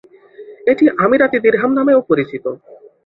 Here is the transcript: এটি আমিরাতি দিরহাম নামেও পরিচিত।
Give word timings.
এটি 0.67 0.85
আমিরাতি 1.03 1.37
দিরহাম 1.45 1.71
নামেও 1.77 1.99
পরিচিত। 2.09 2.45